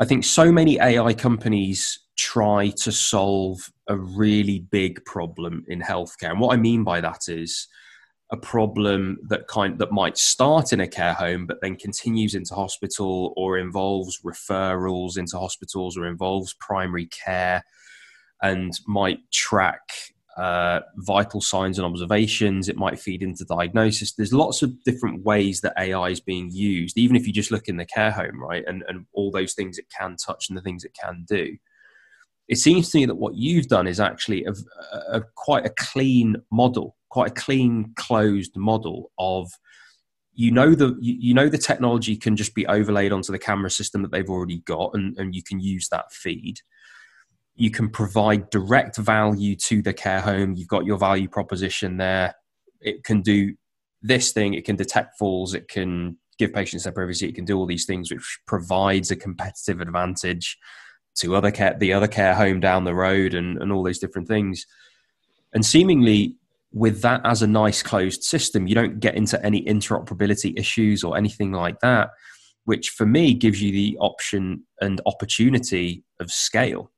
[0.00, 6.30] I think so many AI companies try to solve a really big problem in healthcare.
[6.30, 7.68] And what I mean by that is
[8.32, 12.54] a problem that kind that might start in a care home but then continues into
[12.54, 17.62] hospital or involves referrals into hospitals or involves primary care
[18.40, 19.82] and might track
[20.36, 22.68] uh, vital signs and observations.
[22.68, 24.12] It might feed into diagnosis.
[24.12, 27.68] There's lots of different ways that AI is being used, even if you just look
[27.68, 28.64] in the care home, right?
[28.66, 31.56] And, and all those things it can touch and the things it can do.
[32.48, 34.54] It seems to me that what you've done is actually a,
[35.12, 39.50] a quite a clean model quite a clean, closed model of
[40.32, 44.00] you know the you know the technology can just be overlaid onto the camera system
[44.00, 46.60] that they've already got and, and you can use that feed
[47.60, 50.54] you can provide direct value to the care home.
[50.56, 52.34] You've got your value proposition there.
[52.80, 53.54] It can do
[54.00, 54.54] this thing.
[54.54, 55.52] It can detect falls.
[55.52, 57.28] It can give patients their privacy.
[57.28, 60.56] It can do all these things which provides a competitive advantage
[61.16, 64.26] to other care the other care home down the road and, and all those different
[64.26, 64.64] things.
[65.52, 66.36] And seemingly
[66.72, 71.14] with that as a nice closed system, you don't get into any interoperability issues or
[71.14, 72.08] anything like that,
[72.64, 76.90] which for me gives you the option and opportunity of scale.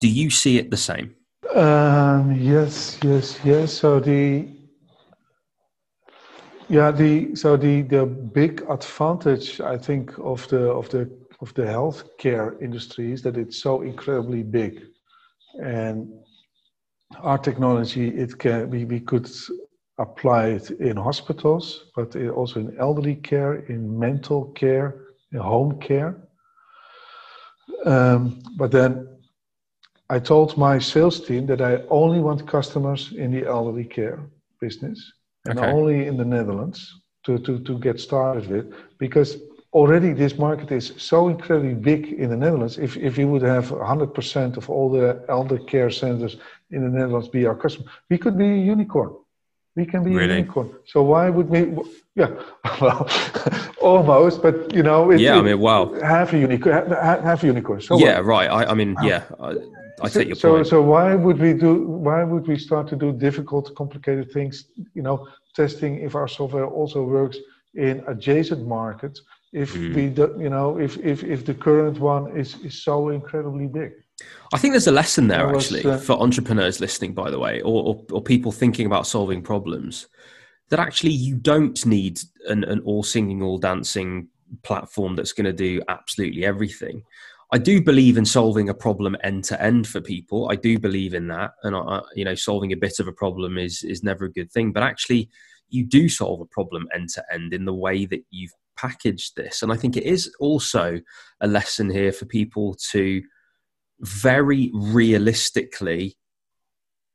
[0.00, 1.14] Do you see it the same?
[1.54, 3.72] Um, yes, yes, yes.
[3.72, 4.48] So the
[6.68, 11.62] yeah, the so the the big advantage I think of the of the of the
[11.62, 14.82] healthcare industry is that it's so incredibly big,
[15.62, 16.08] and
[17.20, 19.28] our technology, it can we, we could
[19.98, 26.16] apply it in hospitals, but also in elderly care, in mental care, in home care.
[27.84, 29.08] Um, but then
[30.10, 34.20] I told my sales team that I only want customers in the elderly care
[34.60, 35.12] business
[35.46, 35.70] and okay.
[35.70, 39.36] only in the Netherlands to, to, to get started with because
[39.72, 42.78] already this market is so incredibly big in the Netherlands.
[42.78, 46.36] If, if you would have 100% of all the elder care centers
[46.70, 49.14] in the Netherlands be our customer, we could be a unicorn.
[49.76, 50.32] We can be really?
[50.32, 50.74] a unicorn.
[50.86, 51.70] So why would we?
[52.16, 52.30] Yeah,
[52.80, 53.08] well,
[53.80, 55.38] almost, but you know, it, yeah.
[55.38, 57.80] I mean, wow, half a unicorn, half a unicorn.
[57.80, 58.24] So yeah, what?
[58.24, 58.50] right.
[58.50, 59.22] I, I mean, yeah.
[60.00, 60.66] I, I take your so, point.
[60.66, 61.86] So why would we do?
[61.86, 64.66] Why would we start to do difficult, complicated things?
[64.94, 67.38] You know, testing if our software also works
[67.74, 69.94] in adjacent markets if mm.
[69.94, 73.92] we do, you know if, if if the current one is is so incredibly big
[74.52, 77.60] i think there's a lesson there was, actually uh, for entrepreneurs listening by the way
[77.62, 80.08] or, or, or people thinking about solving problems
[80.68, 84.28] that actually you don't need an, an all singing all dancing
[84.62, 87.02] platform that's going to do absolutely everything
[87.50, 90.50] I do believe in solving a problem end to end for people.
[90.50, 93.56] I do believe in that, and I, you know, solving a bit of a problem
[93.56, 94.72] is is never a good thing.
[94.72, 95.30] But actually,
[95.70, 99.62] you do solve a problem end to end in the way that you've packaged this.
[99.62, 101.00] And I think it is also
[101.40, 103.22] a lesson here for people to
[104.00, 106.16] very realistically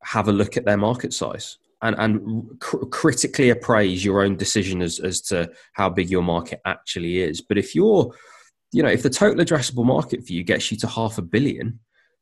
[0.03, 4.81] have a look at their market size and, and cr- critically appraise your own decision
[4.81, 7.41] as, as to how big your market actually is.
[7.41, 8.13] But if you're,
[8.73, 11.79] you know, if the total addressable market for you gets you to half a billion,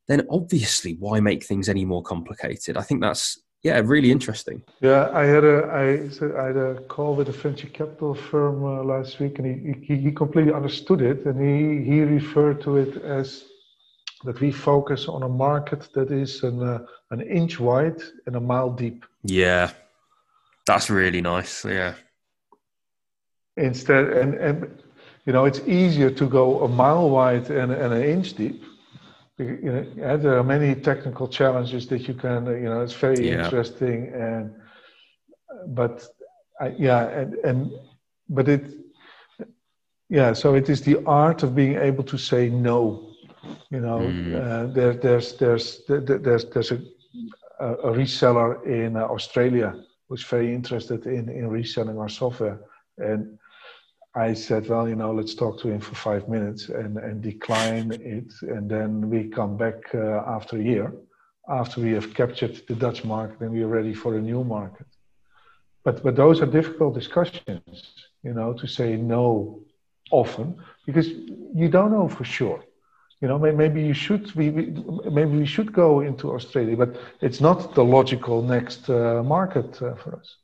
[0.08, 2.78] then obviously why make things any more complicated?
[2.78, 4.64] I think that's yeah, really interesting.
[4.82, 8.84] Yeah, I had a I, I had a call with a venture capital firm uh,
[8.84, 12.98] last week, and he, he he completely understood it, and he he referred to it
[13.04, 13.46] as
[14.24, 16.80] that we focus on a market that is an uh,
[17.12, 19.06] an inch wide and a mile deep.
[19.24, 19.70] Yeah,
[20.66, 21.64] that's really nice.
[21.64, 21.94] Yeah.
[23.58, 24.82] Instead, and and
[25.26, 28.64] you know, it's easier to go a mile wide and, and an inch deep
[29.42, 33.44] you know, there are many technical challenges that you can, you know, it's very yeah.
[33.44, 34.54] interesting and,
[35.68, 36.06] but
[36.60, 37.72] I, yeah, and, and,
[38.30, 38.72] but it,
[40.10, 43.08] yeah, so it is the art of being able to say no.
[43.70, 44.36] You know, mm.
[44.36, 46.82] uh, there, there's, there's, there, there's, there's a,
[47.60, 49.74] a reseller in uh, Australia
[50.08, 52.60] who's very interested in, in reselling our software.
[52.98, 53.40] And
[54.14, 57.92] I said, well, you know, let's talk to him for five minutes and, and decline
[57.92, 58.32] it.
[58.42, 60.94] And then we come back uh, after a year,
[61.48, 64.88] after we have captured the Dutch market and we are ready for a new market.
[65.86, 69.62] But, but those are difficult discussions, you know, to say no
[70.12, 72.64] often because you don't know for sure.
[73.22, 77.76] You know, maybe you should, we, maybe we should go into Australia, but it's not
[77.76, 80.38] the logical next uh, market uh, for us.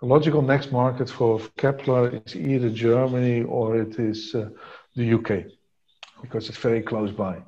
[0.00, 4.50] The logical next market for Kepler is either Germany or it is uh,
[4.96, 5.44] the UK.
[6.24, 7.42] because it's very close by.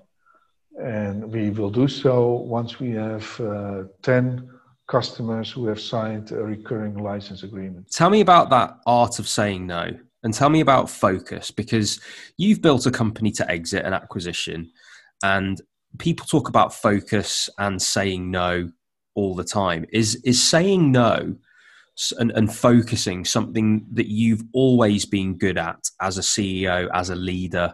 [0.78, 4.50] And we will do so once we have uh, 10
[4.86, 7.90] customers who have signed a recurring license agreement.
[7.90, 9.90] Tell me about that art of saying no
[10.22, 12.00] and tell me about focus because
[12.36, 14.70] you've built a company to exit an acquisition
[15.22, 15.60] and
[15.98, 18.70] people talk about focus and saying no
[19.14, 19.86] all the time.
[19.92, 21.36] Is is saying no
[22.18, 27.16] and, and focusing something that you've always been good at as a CEO, as a
[27.16, 27.72] leader,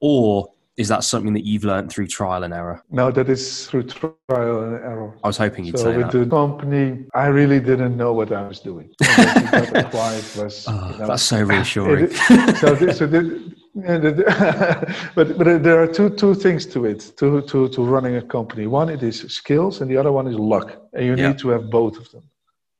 [0.00, 2.82] or is that something that you've learned through trial and error?
[2.90, 5.16] No, that is through trial and error.
[5.22, 6.18] I was hoping you'd so say with that.
[6.18, 8.92] the company, I really didn't know what I was doing.
[9.00, 12.06] was, oh, you know, that's so reassuring.
[12.06, 13.54] It, so, this, so this,
[15.14, 18.66] but but there are two two things to it to to to running a company.
[18.66, 21.28] One it is skills, and the other one is luck, and you yeah.
[21.28, 22.22] need to have both of them.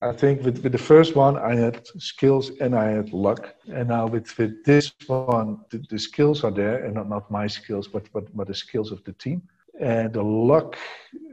[0.05, 3.55] I think with, with the first one, I had skills and I had luck.
[3.73, 7.47] And now with, with this one, the, the skills are there, and not, not my
[7.47, 9.40] skills, but, but, but the skills of the team.
[9.81, 10.77] And the luck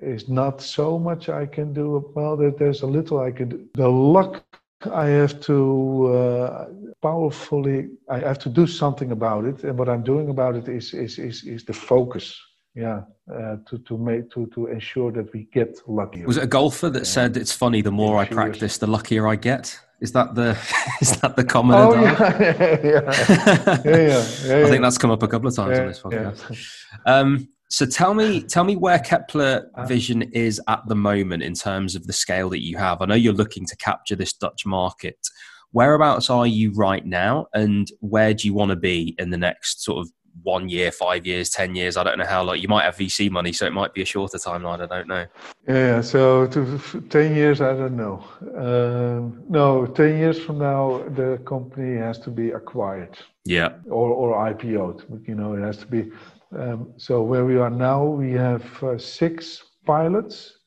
[0.01, 2.11] is not so much I can do.
[2.15, 3.67] Well, there, there's a little I can do.
[3.73, 4.41] The luck,
[4.89, 6.67] I have to uh,
[7.01, 9.65] powerfully, I have to do something about it.
[9.65, 12.39] And what I'm doing about it is, is, is, is the focus
[12.75, 13.01] yeah
[13.33, 16.89] uh, to to make to to ensure that we get lucky was it a golfer
[16.89, 20.57] that said it's funny the more i practice the luckier i get is that the
[21.01, 22.79] is that the common oh, yeah.
[22.81, 22.81] yeah.
[22.83, 26.67] yeah, yeah, yeah, i think that's come up a couple of times on this podcast.
[27.05, 31.53] Um, so tell me tell me where kepler uh, vision is at the moment in
[31.53, 33.01] terms of the scale that you have.
[33.01, 35.17] I know you're looking to capture this dutch market.
[35.71, 39.85] Whereabouts are you right now and where do you want to be in the next
[39.85, 40.11] sort of
[40.43, 41.97] one year, five years, ten years.
[41.97, 42.43] I don't know how.
[42.43, 44.81] Like you might have VC money, so it might be a shorter timeline.
[44.81, 45.25] I don't know.
[45.67, 46.01] Yeah.
[46.01, 48.23] So to, ten years, I don't know.
[48.55, 53.17] Um, no, ten years from now, the company has to be acquired.
[53.45, 53.69] Yeah.
[53.87, 55.27] Or or IPO'd.
[55.27, 56.11] You know, it has to be.
[56.57, 60.57] Um, so where we are now, we have uh, six pilots,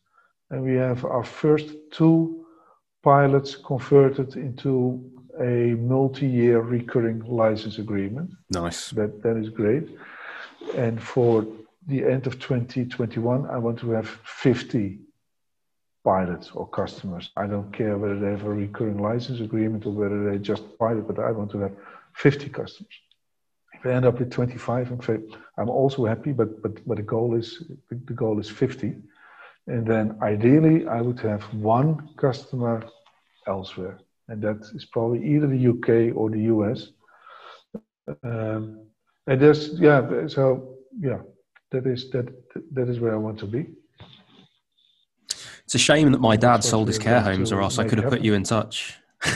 [0.51, 2.45] and we have our first two
[3.03, 8.31] pilots converted into a multi-year recurring license agreement.
[8.51, 8.91] Nice.
[8.91, 9.89] That that is great.
[10.75, 11.47] And for
[11.87, 14.99] the end of 2021, I want to have 50
[16.05, 17.31] pilots or customers.
[17.37, 21.07] I don't care whether they have a recurring license agreement or whether they just pilot,
[21.07, 21.73] but I want to have
[22.15, 22.93] 50 customers.
[23.75, 27.63] If I end up with 25, I'm also happy, but but but the goal is
[27.91, 28.95] the goal is 50.
[29.67, 32.85] And then ideally, I would have one customer
[33.47, 36.89] elsewhere and that is probably either the UK or the US.
[38.23, 38.87] Um,
[39.27, 41.19] and there's yeah, so yeah,
[41.71, 42.27] that is that
[42.73, 43.67] that is where I want to be.
[45.65, 48.11] It's a shame that my dad sold his care homes, or else I could have
[48.11, 48.99] put you in touch.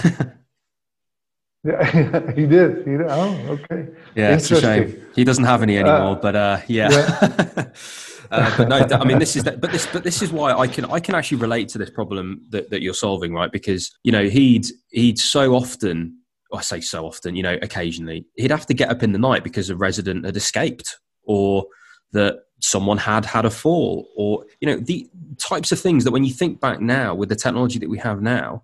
[1.65, 2.87] yeah, he did.
[2.87, 3.07] He did.
[3.09, 3.89] Oh, okay.
[4.15, 5.07] Yeah, it's a shame.
[5.15, 6.91] He doesn't have any anymore, uh, but uh, yeah.
[6.91, 7.65] yeah.
[8.31, 10.67] Uh, but no, I mean this is that, but this but this is why I
[10.67, 13.51] can I can actually relate to this problem that, that you're solving, right?
[13.51, 16.19] Because you know he'd he'd so often
[16.53, 19.45] I say so often, you know, occasionally he'd have to get up in the night
[19.45, 21.67] because a resident had escaped or
[22.13, 26.25] that someone had had a fall or you know the types of things that when
[26.25, 28.63] you think back now with the technology that we have now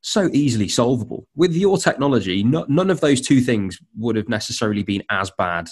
[0.00, 4.82] so easily solvable with your technology no, none of those two things would have necessarily
[4.82, 5.68] been as bad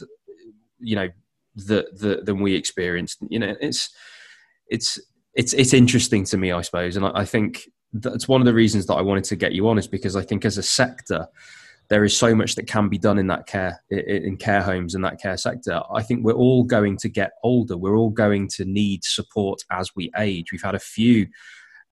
[0.78, 1.08] you know
[1.56, 3.18] that, that than we experienced.
[3.28, 3.90] You know, it's
[4.68, 5.00] it's
[5.34, 8.54] it's it's interesting to me, I suppose, and I, I think that's one of the
[8.54, 11.26] reasons that I wanted to get you on is because I think as a sector
[11.88, 15.02] there is so much that can be done in that care in care homes in
[15.02, 15.80] that care sector.
[15.94, 17.76] I think we're all going to get older.
[17.76, 20.50] We're all going to need support as we age.
[20.50, 21.28] We've had a few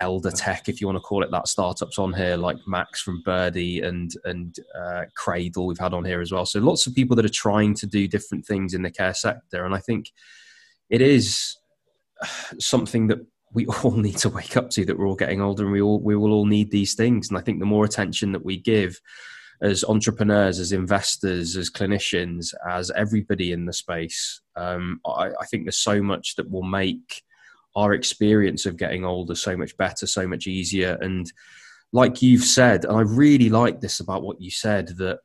[0.05, 3.23] elder tech, if you want to call it that, startups on here like Max from
[3.25, 6.47] Birdie and and uh, Cradle we've had on here as well.
[6.47, 9.65] So lots of people that are trying to do different things in the care sector,
[9.65, 10.13] and I think
[10.91, 11.57] it is
[12.59, 13.19] something that
[13.53, 16.01] we all need to wake up to that we're all getting older and we all
[16.01, 17.29] we will all need these things.
[17.29, 19.01] And I think the more attention that we give
[19.63, 25.65] as entrepreneurs, as investors, as clinicians, as everybody in the space, um, I, I think
[25.65, 27.23] there's so much that will make
[27.77, 30.99] our experience of getting older so much better, so much easier.
[31.01, 31.31] And
[31.93, 35.21] like you've said, and I really like this about what you said that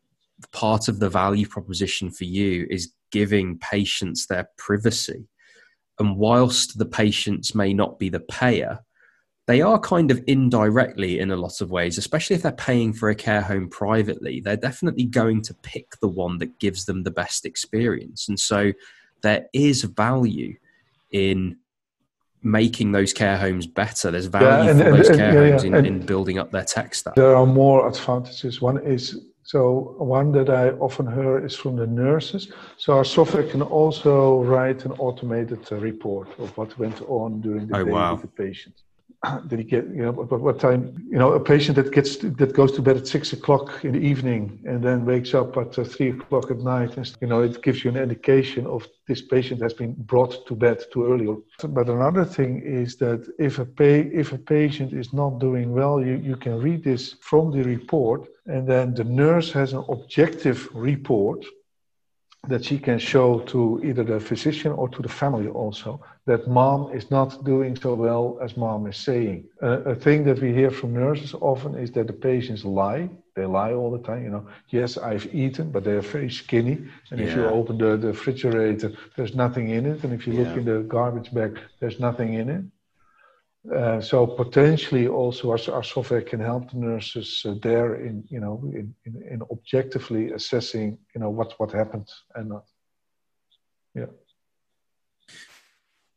[0.51, 5.27] part of the value proposition for you is giving patients their privacy.
[5.99, 8.79] And whilst the patients may not be the payer,
[9.47, 13.09] they are kind of indirectly in a lot of ways, especially if they're paying for
[13.09, 17.11] a care home privately, they're definitely going to pick the one that gives them the
[17.11, 18.29] best experience.
[18.29, 18.71] And so
[19.23, 20.55] there is value
[21.11, 21.57] in
[22.41, 24.11] making those care homes better.
[24.11, 26.51] There's value yeah, and, for and, those and, care yeah, homes in, in, building up
[26.51, 27.15] their tech stack.
[27.15, 28.61] There are more advantages.
[28.61, 29.19] One is
[29.49, 32.51] So one that I often hear is from the nurses.
[32.77, 37.77] So our software can also write an automated report of what went on during the
[37.77, 38.13] oh, day wow.
[38.13, 38.75] with the patient.
[39.47, 42.53] Did he get you know what, what time you know a patient that gets that
[42.53, 45.83] goes to bed at six o'clock in the evening and then wakes up at uh,
[45.83, 49.61] three o'clock at night and you know it gives you an indication of this patient
[49.61, 51.27] has been brought to bed too early.
[51.61, 55.99] But another thing is that if a pay if a patient is not doing well
[55.99, 60.69] you, you can read this from the report and then the nurse has an objective
[60.73, 61.43] report
[62.47, 66.91] that she can show to either the physician or to the family also that mom
[66.93, 69.43] is not doing so well as mom is saying.
[69.61, 73.09] Uh, a thing that we hear from nurses often is that the patients lie.
[73.35, 74.23] They lie all the time.
[74.23, 76.77] You know, yes, I've eaten, but they're very skinny.
[77.09, 77.25] And yeah.
[77.25, 80.03] if you open the, the refrigerator, there's nothing in it.
[80.03, 80.41] And if you yeah.
[80.41, 82.63] look in the garbage bag, there's nothing in it.
[83.67, 88.39] Uh, so potentially also our, our, software can help the nurses uh, there in you
[88.39, 92.65] know in, in, in, objectively assessing you know what what happened and not.
[93.93, 94.05] Yeah.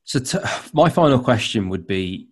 [0.05, 0.39] So t-
[0.73, 2.29] my final question would be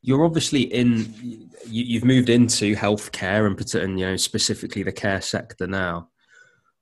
[0.00, 4.92] you're obviously in you, have moved into healthcare and, put and you know specifically the
[4.92, 6.08] care sector now.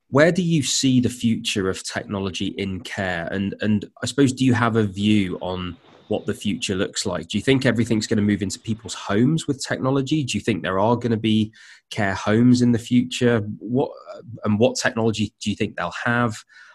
[0.09, 3.27] Where do you see the future of technology in care?
[3.33, 5.77] And and i suppose do you have a view on
[6.13, 7.27] what the future looks like.
[7.29, 10.23] Do you think everything's going to move into people's homes with technology?
[10.23, 11.53] Do you think there are going to be
[11.91, 13.39] care homes in the future?
[13.77, 13.91] What
[14.45, 16.35] and what technology do you think they'll have?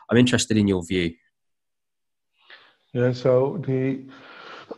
[0.09, 1.13] I'm interested in your view.
[2.93, 3.81] Yeah, so the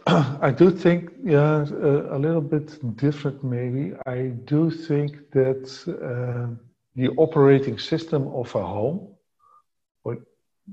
[0.48, 3.84] I do think yeah a, a little bit different maybe.
[4.06, 4.20] I
[4.54, 6.48] do think that uh,
[7.00, 9.00] the operating system of a home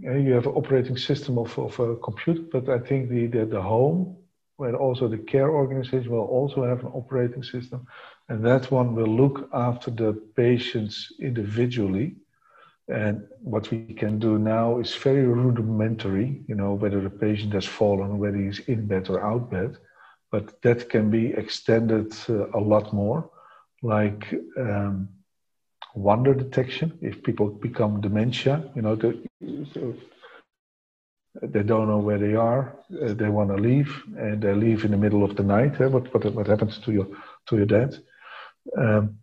[0.00, 3.62] you have an operating system of, of a computer, but I think the, the, the
[3.62, 4.16] home,
[4.56, 7.86] where also the care organization will also have an operating system,
[8.28, 12.16] and that one will look after the patients individually.
[12.88, 17.66] And what we can do now is very rudimentary, you know, whether the patient has
[17.66, 19.76] fallen, whether he's in bed or out bed,
[20.30, 23.28] but that can be extended uh, a lot more,
[23.82, 25.08] like um,
[25.96, 29.26] wonder detection if people become dementia you know the,
[31.42, 34.90] they don't know where they are uh, they want to leave and they leave in
[34.90, 35.86] the middle of the night eh?
[35.86, 37.06] what, what, what happens to your
[37.46, 37.96] to your dad
[38.76, 39.16] um,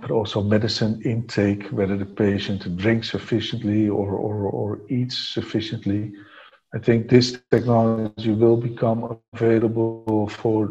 [0.00, 6.12] but also medicine intake whether the patient drinks sufficiently or, or, or eats sufficiently
[6.74, 10.70] i think this technology will become available for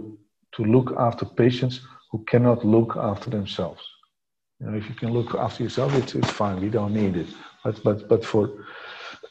[0.51, 1.81] to look after patients
[2.11, 3.81] who cannot look after themselves
[4.59, 6.61] you know, if you can look after yourself, it's, it's fine.
[6.61, 7.27] We don't need it.
[7.63, 8.49] But but but for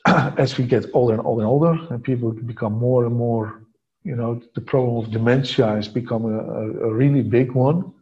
[0.07, 3.63] as we get older and older and older, and people become more and more,
[4.03, 7.93] you know, the problem of dementia is becoming a, a, really big one,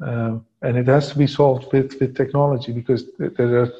[0.00, 3.72] um, and it has to be solved with with technology because there are.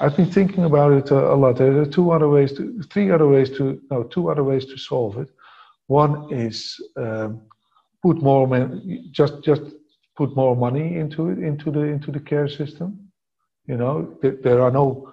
[0.00, 1.56] I've been thinking about it a, a lot.
[1.56, 4.76] There are two other ways, to, three other ways to, no, two other ways to
[4.76, 5.28] solve it.
[5.88, 7.40] One is um,
[8.00, 9.62] put more men, just just
[10.18, 12.88] put more money into it into the into the care system.
[13.70, 13.94] You know
[14.46, 15.12] there are no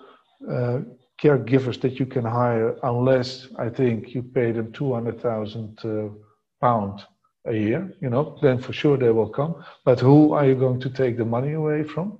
[0.55, 0.79] uh,
[1.23, 6.09] caregivers that you can hire unless i think you pay them 200000 uh,
[6.59, 6.99] pound
[7.45, 9.53] a year you know then for sure they will come.
[9.85, 12.19] But who are you going to take the money away from?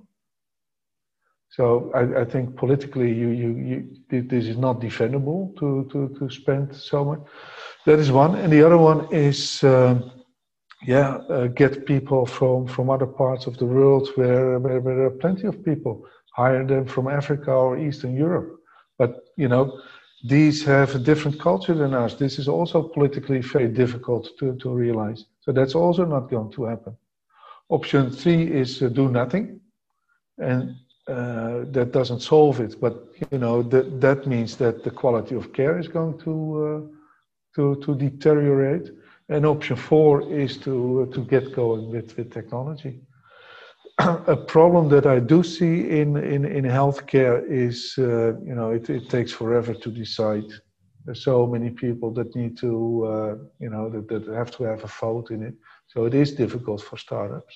[1.55, 6.29] So I, I think politically, you, you, you, this is not defendable to, to, to
[6.29, 7.19] spend so much.
[7.85, 10.11] That is one, and the other one is um,
[10.83, 15.05] yeah, uh, get people from, from other parts of the world where, where, where there
[15.05, 16.05] are plenty of people,
[16.35, 18.59] hire them from Africa or Eastern Europe.
[18.97, 19.79] But, you know,
[20.27, 22.15] these have a different culture than us.
[22.15, 25.25] This is also politically very difficult to, to realize.
[25.41, 26.97] So that's also not going to happen.
[27.69, 29.59] Option three is uh, do nothing.
[30.37, 30.75] And
[31.07, 35.53] uh, that doesn't solve it, but you know that that means that the quality of
[35.53, 36.33] care is going to
[36.65, 36.95] uh,
[37.55, 38.89] to to deteriorate.
[39.29, 43.01] And option four is to, to get going with, with technology.
[43.99, 48.89] a problem that I do see in, in, in healthcare is, uh, you know, it,
[48.89, 50.43] it takes forever to decide.
[51.05, 54.83] There's so many people that need to, uh, you know, that, that have to have
[54.83, 55.55] a vote in it.
[55.87, 57.55] So it is difficult for startups,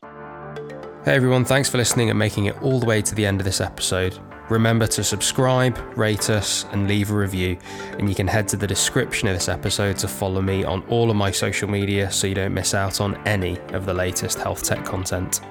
[1.03, 3.43] Hey everyone, thanks for listening and making it all the way to the end of
[3.43, 4.19] this episode.
[4.49, 7.57] Remember to subscribe, rate us, and leave a review.
[7.97, 11.09] And you can head to the description of this episode to follow me on all
[11.09, 14.61] of my social media so you don't miss out on any of the latest health
[14.61, 15.41] tech content.